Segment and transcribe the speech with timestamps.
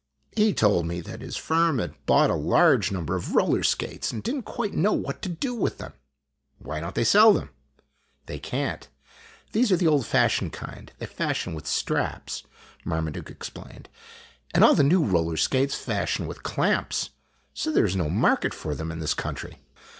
[0.35, 4.23] He told me that his firm had bought a large number of roller skates and
[4.23, 5.93] did n't quite know what to do with them.""
[6.57, 7.51] Why don't they sell them?"
[8.25, 8.87] "They can't.
[9.51, 10.91] These are the old fashioned kind.
[10.97, 12.41] They fasten with straps,"
[12.83, 13.89] Marmaduke explained,
[14.55, 17.11] "and all the new roller skates fasten with clamps.
[17.53, 19.59] So there is no market for them in this country."